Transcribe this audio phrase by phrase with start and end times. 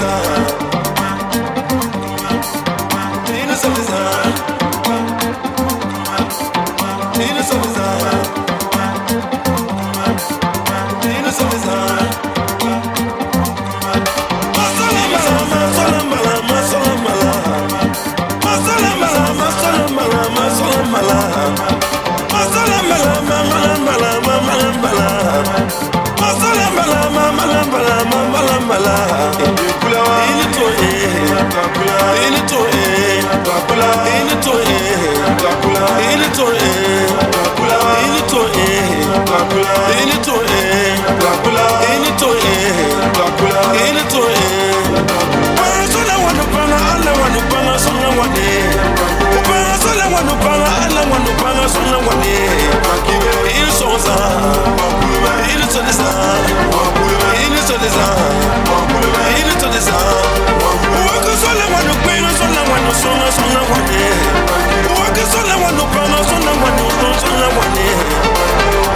[0.00, 0.39] star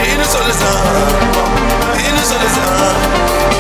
[0.05, 1.35] It is all the time.
[1.97, 3.54] It is all the time.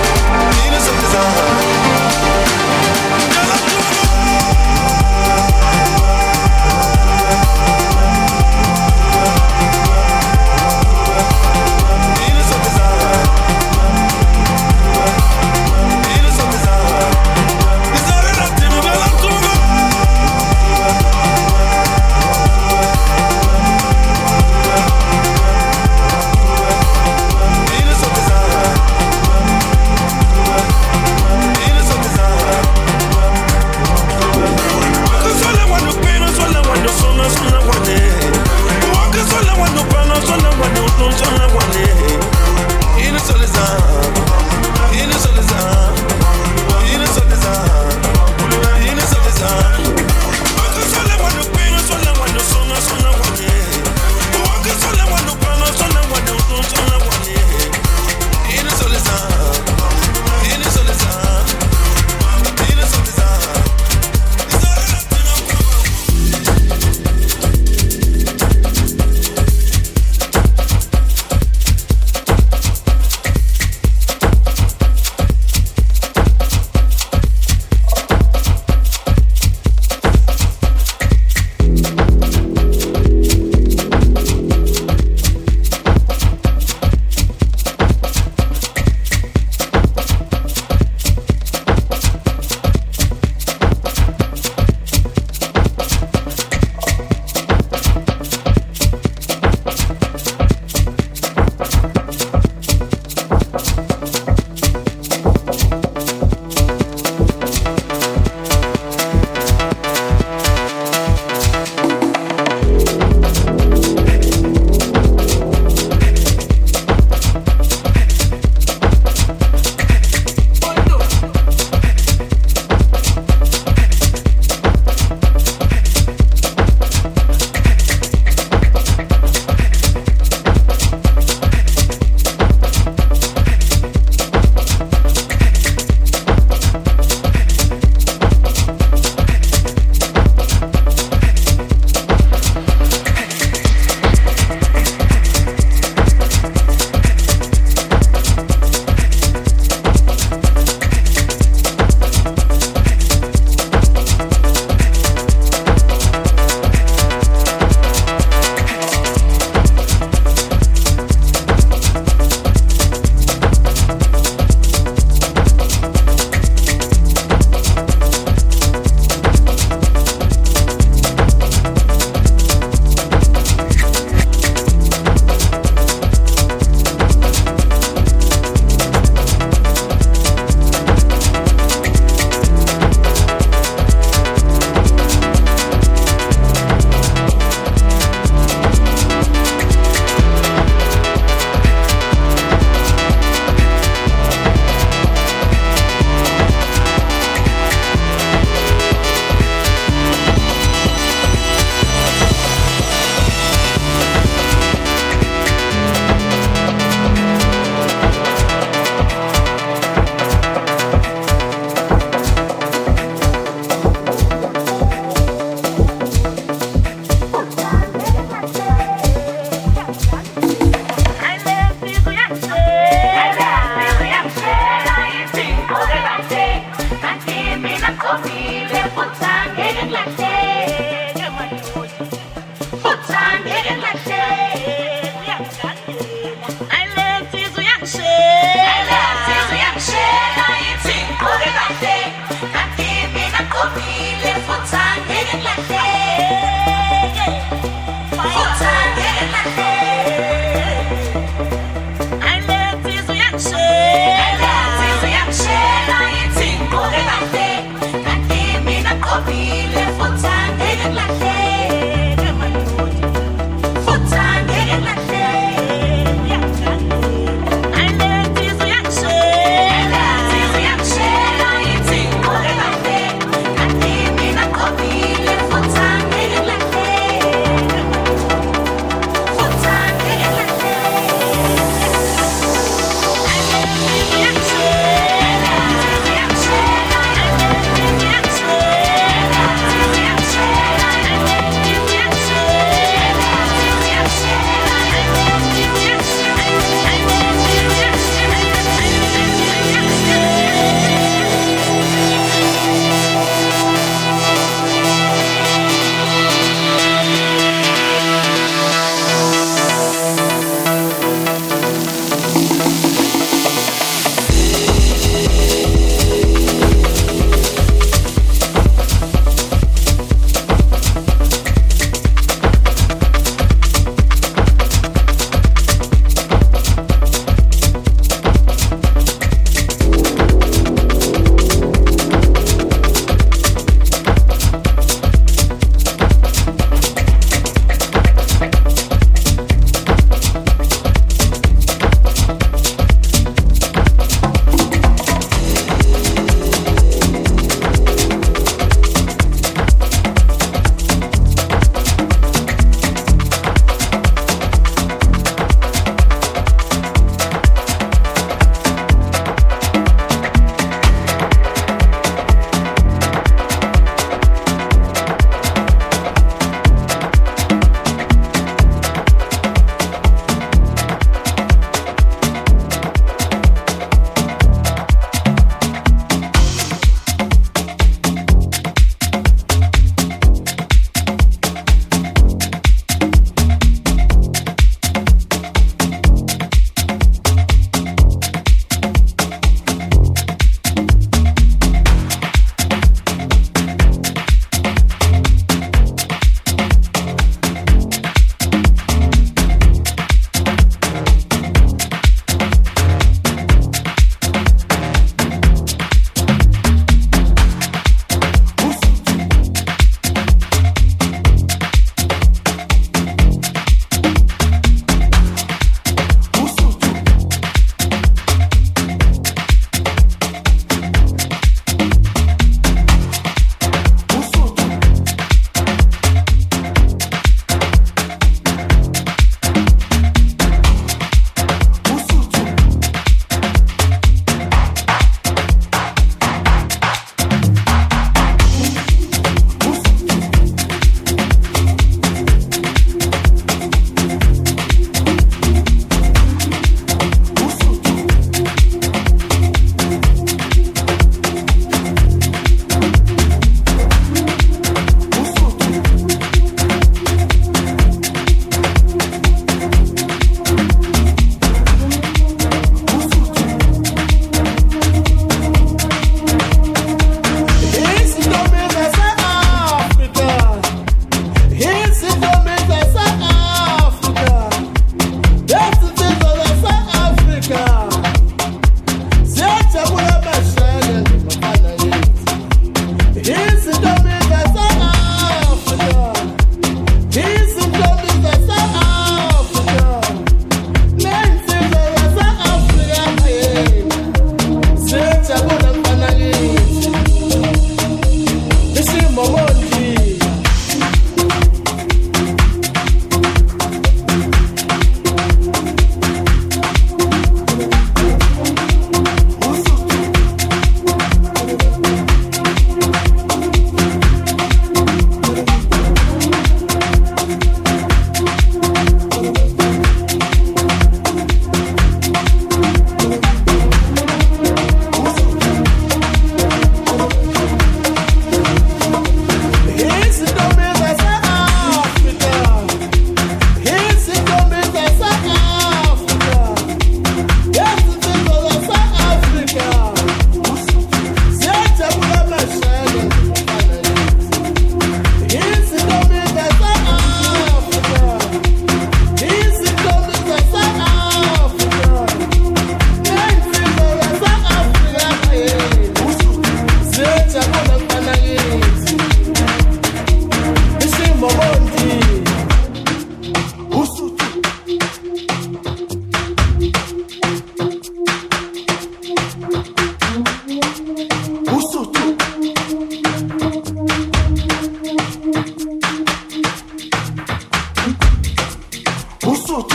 [579.34, 579.74] 嘘つ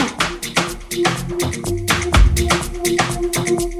[3.73, 3.78] く